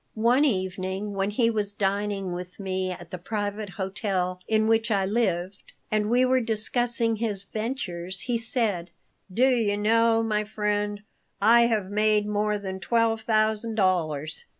One 0.15 0.45
evening, 0.45 1.13
when 1.13 1.29
he 1.29 1.51
was 1.51 1.75
dining 1.75 2.31
with 2.33 2.59
me 2.59 2.89
at 2.91 3.11
the 3.11 3.19
private 3.19 3.69
hotel 3.69 4.39
in 4.47 4.65
which 4.65 4.89
I 4.89 5.05
lived, 5.05 5.61
and 5.91 6.09
we 6.09 6.25
were 6.25 6.39
discussing 6.41 7.17
his 7.17 7.43
ventures, 7.43 8.21
he 8.21 8.39
said: 8.39 8.89
"Do 9.31 9.47
you 9.49 9.77
know, 9.77 10.23
my 10.23 10.43
friend, 10.43 11.03
I 11.39 11.67
have 11.67 11.91
made 11.91 12.25
more 12.27 12.57
than 12.57 12.79
twelve 12.79 13.21
thousand 13.21 13.75
dollars?" 13.75 14.45